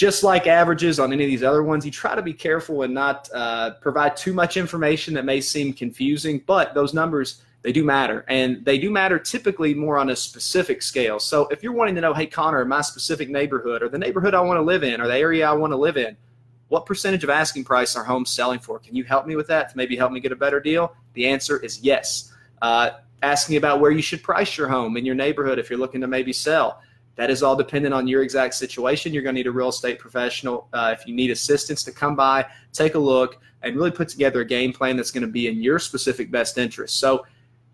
just 0.00 0.22
like 0.22 0.46
averages 0.46 0.98
on 0.98 1.12
any 1.12 1.24
of 1.24 1.28
these 1.28 1.42
other 1.42 1.62
ones, 1.62 1.84
you 1.84 1.90
try 1.90 2.14
to 2.14 2.22
be 2.22 2.32
careful 2.32 2.84
and 2.84 2.94
not 2.94 3.28
uh, 3.34 3.72
provide 3.82 4.16
too 4.16 4.32
much 4.32 4.56
information 4.56 5.12
that 5.12 5.26
may 5.26 5.42
seem 5.42 5.74
confusing, 5.74 6.42
but 6.46 6.72
those 6.72 6.94
numbers 6.94 7.42
they 7.60 7.70
do 7.70 7.84
matter 7.84 8.24
and 8.28 8.64
they 8.64 8.78
do 8.78 8.90
matter 8.90 9.18
typically 9.18 9.74
more 9.74 9.98
on 9.98 10.08
a 10.08 10.16
specific 10.16 10.80
scale. 10.80 11.20
So 11.20 11.46
if 11.48 11.62
you're 11.62 11.74
wanting 11.74 11.94
to 11.96 12.00
know 12.00 12.14
hey 12.14 12.24
connor 12.24 12.62
in 12.62 12.68
my 12.68 12.80
specific 12.80 13.28
neighborhood 13.28 13.82
or 13.82 13.90
the 13.90 13.98
neighborhood 13.98 14.34
i 14.34 14.40
want 14.40 14.56
to 14.56 14.62
live 14.62 14.82
in 14.82 14.98
or 14.98 15.06
the 15.06 15.18
area 15.18 15.46
i 15.46 15.52
want 15.52 15.74
to 15.74 15.76
live 15.76 15.98
in 15.98 16.16
what 16.68 16.86
percentage 16.86 17.22
of 17.22 17.28
asking 17.28 17.64
price 17.64 17.94
are 17.96 18.04
homes 18.04 18.30
selling 18.30 18.60
for? 18.60 18.78
Can 18.78 18.96
you 18.96 19.04
help 19.04 19.26
me 19.26 19.36
with 19.36 19.48
that 19.48 19.68
to 19.68 19.76
maybe 19.76 19.96
help 19.96 20.12
me 20.12 20.20
get 20.20 20.32
a 20.32 20.36
better 20.36 20.60
deal? 20.60 20.94
The 21.12 21.26
answer 21.26 21.58
is 21.58 21.80
yes. 21.82 22.32
Uh, 22.62 22.90
asking 23.22 23.56
about 23.56 23.80
where 23.80 23.90
you 23.90 24.00
should 24.00 24.22
price 24.22 24.56
your 24.56 24.68
home 24.68 24.96
in 24.96 25.04
your 25.04 25.16
neighborhood 25.16 25.58
if 25.58 25.68
you're 25.68 25.78
looking 25.78 26.00
to 26.00 26.06
maybe 26.06 26.32
sell 26.32 26.80
that 27.20 27.30
is 27.30 27.42
all 27.42 27.54
dependent 27.54 27.92
on 27.92 28.08
your 28.08 28.22
exact 28.22 28.54
situation 28.54 29.12
you're 29.12 29.22
going 29.22 29.34
to 29.34 29.40
need 29.40 29.46
a 29.46 29.52
real 29.52 29.68
estate 29.68 29.98
professional 29.98 30.68
uh, 30.72 30.94
if 30.98 31.06
you 31.06 31.14
need 31.14 31.30
assistance 31.30 31.82
to 31.82 31.92
come 31.92 32.16
by 32.16 32.44
take 32.72 32.94
a 32.94 32.98
look 32.98 33.38
and 33.62 33.76
really 33.76 33.90
put 33.90 34.08
together 34.08 34.40
a 34.40 34.44
game 34.44 34.72
plan 34.72 34.96
that's 34.96 35.10
going 35.10 35.26
to 35.26 35.28
be 35.28 35.46
in 35.46 35.62
your 35.62 35.78
specific 35.78 36.30
best 36.30 36.56
interest 36.58 36.98
so 36.98 37.24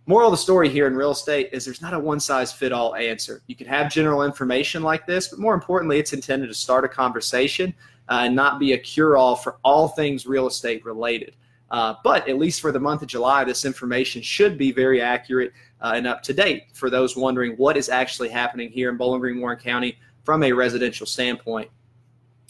moral 0.07 0.29
of 0.29 0.33
the 0.33 0.37
story 0.39 0.69
here 0.69 0.87
in 0.87 0.95
real 0.95 1.11
estate 1.11 1.49
is 1.53 1.65
there's 1.65 1.83
not 1.83 1.93
a 1.95 1.99
one 1.99 2.21
size 2.21 2.53
fit 2.53 2.73
all 2.73 2.95
answer. 2.95 3.43
You 3.47 3.57
can 3.57 3.67
have 3.67 3.93
general 3.93 4.23
information 4.23 4.83
like 4.83 5.07
this, 5.07 5.29
but 5.29 5.39
more 5.39 5.55
importantly, 5.55 5.99
it's 5.99 6.13
intended 6.13 6.47
to 6.47 6.55
start 6.55 6.85
a 6.85 6.89
conversation 6.89 7.75
uh, 8.09 8.21
and 8.23 8.35
not 8.35 8.61
be 8.61 8.73
a 8.73 8.79
cure 8.79 9.17
all 9.17 9.35
for 9.37 9.59
all 9.65 9.89
things 9.89 10.27
real 10.27 10.47
estate 10.47 10.85
related. 10.85 11.35
Uh, 11.71 11.95
but 12.05 12.29
at 12.29 12.39
least 12.39 12.61
for 12.61 12.71
the 12.71 12.79
month 12.79 13.03
of 13.03 13.09
July, 13.09 13.43
this 13.43 13.65
information 13.65 14.23
should 14.23 14.57
be 14.57 14.71
very 14.71 15.01
accurate 15.03 15.53
uh, 15.81 15.93
and 15.95 16.07
up 16.07 16.23
to 16.23 16.35
date 16.35 16.65
for 16.75 16.91
those 16.91 17.17
wondering 17.17 17.53
what 17.57 17.77
is 17.77 17.89
actually 17.89 18.29
happening 18.29 18.71
here 18.71 18.91
in 18.91 18.97
Bowling 18.97 19.21
Green, 19.21 19.41
Warren 19.41 19.59
County 19.59 19.99
from 20.25 20.43
a 20.43 20.53
residential 20.53 21.07
standpoint. 21.07 21.71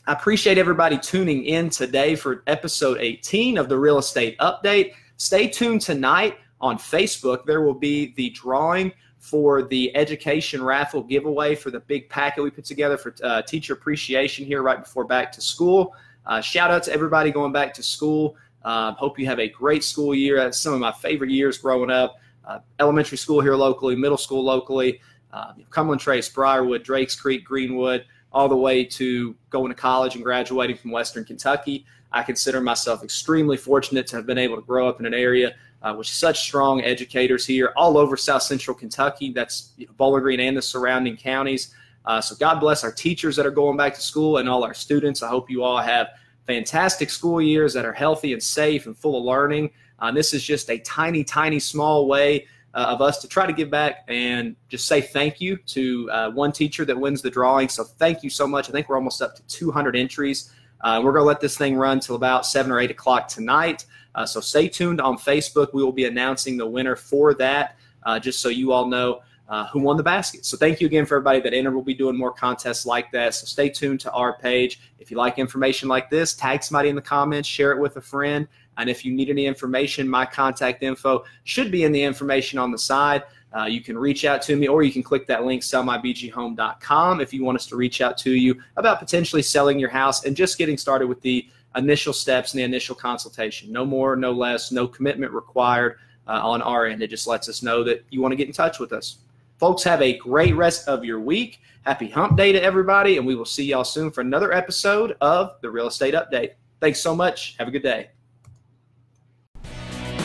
I 0.06 0.12
appreciate 0.12 0.59
everybody 0.59 0.99
tuning 0.99 1.45
in 1.45 1.68
today 1.68 2.14
for 2.14 2.42
episode 2.47 2.99
18 3.00 3.59
of 3.59 3.68
the 3.68 3.78
Real 3.78 3.99
Estate 3.99 4.38
Update. 4.38 4.92
Stay 5.16 5.49
tuned 5.49 5.80
tonight 5.80 6.38
on 6.61 6.78
Facebook, 6.78 7.45
there 7.45 7.61
will 7.61 7.75
be 7.75 8.14
the 8.16 8.30
drawing 8.30 8.92
for 9.18 9.62
the 9.62 9.95
education 9.97 10.62
raffle 10.62 11.02
giveaway 11.02 11.54
for 11.54 11.71
the 11.71 11.80
big 11.80 12.09
packet 12.09 12.42
we 12.42 12.50
put 12.50 12.64
together 12.64 12.97
for 12.97 13.14
uh, 13.23 13.42
teacher 13.42 13.73
appreciation 13.73 14.45
here 14.45 14.62
right 14.62 14.83
before 14.83 15.04
back 15.04 15.33
to 15.33 15.40
school. 15.40 15.95
Uh, 16.25 16.40
shout 16.40 16.71
out 16.71 16.83
to 16.85 16.92
everybody 16.92 17.30
going 17.30 17.52
back 17.52 17.75
to 17.75 17.83
school. 17.83 18.37
Uh, 18.64 18.92
hope 18.92 19.18
you 19.18 19.26
have 19.26 19.38
a 19.38 19.49
great 19.49 19.85
school 19.85 20.14
year. 20.14 20.37
That's 20.37 20.59
some 20.59 20.73
of 20.73 20.80
my 20.80 20.92
favorite 20.92 21.30
years 21.30 21.59
growing 21.59 21.90
up. 21.90 22.18
Uh, 22.46 22.60
elementary 22.78 23.18
school 23.18 23.40
here 23.40 23.56
locally, 23.56 23.96
middle 23.96 24.16
school 24.16 24.44
locally, 24.44 25.00
uh, 25.32 25.52
Cumberland 25.70 26.00
Trace, 26.00 26.28
Briarwood, 26.28 26.82
Drakes 26.82 27.16
Creek, 27.16 27.44
Greenwood, 27.44 28.04
all 28.32 28.48
the 28.48 28.56
way 28.56 28.84
to 28.84 29.34
going 29.50 29.68
to 29.68 29.74
college 29.74 30.14
and 30.14 30.22
graduating 30.22 30.76
from 30.76 30.90
Western 30.90 31.24
Kentucky. 31.24 31.84
I 32.12 32.22
consider 32.22 32.60
myself 32.60 33.02
extremely 33.02 33.56
fortunate 33.56 34.06
to 34.08 34.16
have 34.16 34.26
been 34.26 34.38
able 34.38 34.56
to 34.56 34.62
grow 34.62 34.88
up 34.88 35.00
in 35.00 35.06
an 35.06 35.14
area 35.14 35.54
uh, 35.82 35.94
with 35.96 36.06
such 36.06 36.40
strong 36.40 36.82
educators 36.82 37.44
here 37.46 37.72
all 37.76 37.98
over 37.98 38.16
South 38.16 38.42
Central 38.42 38.76
Kentucky. 38.76 39.32
That's 39.32 39.72
you 39.76 39.86
know, 39.86 39.92
Bowling 39.96 40.22
Green 40.22 40.40
and 40.40 40.56
the 40.56 40.62
surrounding 40.62 41.16
counties. 41.16 41.74
Uh, 42.04 42.20
so 42.20 42.36
God 42.36 42.60
bless 42.60 42.84
our 42.84 42.92
teachers 42.92 43.36
that 43.36 43.46
are 43.46 43.50
going 43.50 43.76
back 43.76 43.94
to 43.94 44.00
school 44.00 44.38
and 44.38 44.48
all 44.48 44.64
our 44.64 44.74
students. 44.74 45.22
I 45.22 45.28
hope 45.28 45.50
you 45.50 45.64
all 45.64 45.78
have 45.78 46.08
fantastic 46.46 47.10
school 47.10 47.40
years 47.40 47.72
that 47.74 47.84
are 47.84 47.92
healthy 47.92 48.32
and 48.32 48.42
safe 48.42 48.86
and 48.86 48.96
full 48.96 49.18
of 49.18 49.24
learning. 49.24 49.70
Uh, 49.98 50.12
this 50.12 50.32
is 50.34 50.42
just 50.42 50.70
a 50.70 50.78
tiny, 50.78 51.24
tiny, 51.24 51.58
small 51.58 52.06
way 52.06 52.46
uh, 52.74 52.86
of 52.88 53.00
us 53.00 53.20
to 53.22 53.28
try 53.28 53.46
to 53.46 53.52
give 53.52 53.70
back 53.70 54.04
and 54.08 54.54
just 54.68 54.86
say 54.86 55.00
thank 55.00 55.40
you 55.40 55.56
to 55.56 56.10
uh, 56.10 56.30
one 56.30 56.52
teacher 56.52 56.84
that 56.84 56.98
wins 56.98 57.22
the 57.22 57.30
drawing. 57.30 57.68
So 57.68 57.84
thank 57.84 58.22
you 58.22 58.30
so 58.30 58.46
much. 58.46 58.68
I 58.68 58.72
think 58.72 58.88
we're 58.88 58.96
almost 58.96 59.22
up 59.22 59.34
to 59.34 59.42
200 59.46 59.96
entries. 59.96 60.52
Uh, 60.82 61.00
we're 61.02 61.12
going 61.12 61.22
to 61.22 61.26
let 61.26 61.40
this 61.40 61.56
thing 61.56 61.76
run 61.76 62.00
till 62.00 62.16
about 62.16 62.44
7 62.44 62.70
or 62.70 62.78
8 62.78 62.90
o'clock 62.90 63.28
tonight. 63.28 63.86
Uh, 64.14 64.26
so 64.26 64.40
stay 64.40 64.68
tuned 64.68 65.00
on 65.00 65.16
Facebook. 65.16 65.72
We 65.72 65.82
will 65.82 65.92
be 65.92 66.04
announcing 66.04 66.58
the 66.58 66.66
winner 66.66 66.96
for 66.96 67.32
that, 67.34 67.76
uh, 68.02 68.18
just 68.18 68.40
so 68.40 68.50
you 68.50 68.72
all 68.72 68.86
know 68.86 69.22
uh, 69.48 69.66
who 69.68 69.80
won 69.80 69.96
the 69.96 70.02
basket. 70.02 70.44
So 70.44 70.56
thank 70.56 70.80
you 70.80 70.86
again 70.86 71.06
for 71.06 71.16
everybody 71.16 71.40
that 71.40 71.54
entered. 71.54 71.72
We'll 71.72 71.84
be 71.84 71.94
doing 71.94 72.16
more 72.16 72.32
contests 72.32 72.86
like 72.86 73.10
that. 73.12 73.34
So 73.34 73.46
stay 73.46 73.68
tuned 73.68 74.00
to 74.00 74.12
our 74.12 74.38
page. 74.38 74.80
If 74.98 75.10
you 75.10 75.16
like 75.16 75.38
information 75.38 75.88
like 75.88 76.10
this, 76.10 76.34
tag 76.34 76.62
somebody 76.62 76.88
in 76.88 76.96
the 76.96 77.02
comments, 77.02 77.48
share 77.48 77.72
it 77.72 77.80
with 77.80 77.96
a 77.96 78.00
friend. 78.00 78.48
And 78.78 78.90
if 78.90 79.04
you 79.04 79.12
need 79.12 79.30
any 79.30 79.46
information, 79.46 80.08
my 80.08 80.26
contact 80.26 80.82
info 80.82 81.24
should 81.44 81.70
be 81.70 81.84
in 81.84 81.92
the 81.92 82.02
information 82.02 82.58
on 82.58 82.70
the 82.70 82.78
side. 82.78 83.22
Uh, 83.56 83.64
you 83.64 83.80
can 83.80 83.96
reach 83.96 84.24
out 84.24 84.42
to 84.42 84.56
me 84.56 84.68
or 84.68 84.82
you 84.82 84.92
can 84.92 85.02
click 85.02 85.26
that 85.28 85.44
link, 85.44 85.62
sellmybghome.com, 85.62 87.20
if 87.20 87.32
you 87.32 87.42
want 87.42 87.56
us 87.56 87.66
to 87.66 87.76
reach 87.76 88.00
out 88.00 88.18
to 88.18 88.32
you 88.32 88.60
about 88.76 88.98
potentially 88.98 89.40
selling 89.40 89.78
your 89.78 89.88
house 89.88 90.24
and 90.24 90.36
just 90.36 90.58
getting 90.58 90.76
started 90.76 91.06
with 91.06 91.20
the 91.22 91.48
initial 91.76 92.12
steps 92.12 92.52
and 92.52 92.58
the 92.58 92.64
initial 92.64 92.94
consultation. 92.94 93.72
No 93.72 93.84
more, 93.84 94.16
no 94.16 94.32
less, 94.32 94.72
no 94.72 94.86
commitment 94.86 95.32
required 95.32 95.98
uh, 96.26 96.40
on 96.42 96.60
our 96.60 96.86
end. 96.86 97.02
It 97.02 97.08
just 97.08 97.26
lets 97.26 97.48
us 97.48 97.62
know 97.62 97.84
that 97.84 98.04
you 98.10 98.20
want 98.20 98.32
to 98.32 98.36
get 98.36 98.48
in 98.48 98.52
touch 98.52 98.78
with 98.78 98.92
us. 98.92 99.18
Folks, 99.58 99.82
have 99.84 100.02
a 100.02 100.16
great 100.18 100.54
rest 100.54 100.86
of 100.88 101.04
your 101.04 101.20
week. 101.20 101.60
Happy 101.84 102.08
hump 102.08 102.36
day 102.36 102.52
to 102.52 102.62
everybody, 102.62 103.16
and 103.16 103.26
we 103.26 103.34
will 103.34 103.44
see 103.44 103.64
y'all 103.64 103.84
soon 103.84 104.10
for 104.10 104.20
another 104.20 104.52
episode 104.52 105.16
of 105.20 105.52
the 105.62 105.70
Real 105.70 105.86
Estate 105.86 106.14
Update. 106.14 106.52
Thanks 106.80 107.00
so 107.00 107.14
much. 107.14 107.56
Have 107.58 107.68
a 107.68 107.70
good 107.70 107.82
day. 107.82 108.10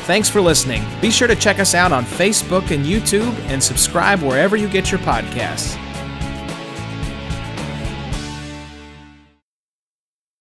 Thanks 0.05 0.27
for 0.27 0.41
listening. 0.41 0.83
Be 0.99 1.11
sure 1.11 1.27
to 1.27 1.35
check 1.35 1.59
us 1.59 1.75
out 1.75 1.91
on 1.91 2.03
Facebook 2.03 2.71
and 2.71 2.85
YouTube 2.85 3.33
and 3.47 3.63
subscribe 3.63 4.21
wherever 4.21 4.57
you 4.57 4.67
get 4.67 4.91
your 4.91 4.99
podcasts. 5.01 5.77